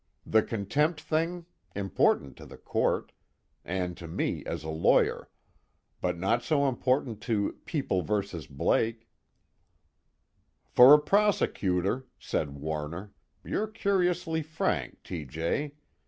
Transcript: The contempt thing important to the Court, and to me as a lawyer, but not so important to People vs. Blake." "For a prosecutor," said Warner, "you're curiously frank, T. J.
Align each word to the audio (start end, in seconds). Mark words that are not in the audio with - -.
The 0.25 0.41
contempt 0.41 0.99
thing 0.99 1.45
important 1.75 2.35
to 2.37 2.47
the 2.47 2.57
Court, 2.57 3.11
and 3.63 3.95
to 3.97 4.07
me 4.07 4.43
as 4.47 4.63
a 4.63 4.69
lawyer, 4.71 5.29
but 6.01 6.17
not 6.17 6.41
so 6.41 6.67
important 6.67 7.21
to 7.21 7.59
People 7.67 8.01
vs. 8.01 8.47
Blake." 8.47 9.07
"For 10.65 10.95
a 10.95 10.99
prosecutor," 10.99 12.07
said 12.17 12.49
Warner, 12.55 13.13
"you're 13.43 13.67
curiously 13.67 14.41
frank, 14.41 15.03
T. 15.03 15.23
J. 15.23 15.73